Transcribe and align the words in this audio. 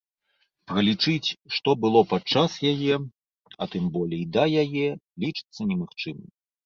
Пралічыць, 0.69 1.29
што 1.57 1.69
было 1.83 2.01
падчас 2.13 2.51
яе, 2.71 2.95
а 3.61 3.71
тым 3.75 3.83
болей 3.99 4.23
да 4.39 4.43
яе, 4.63 4.87
лічыцца 5.27 5.61
немагчымым. 5.75 6.27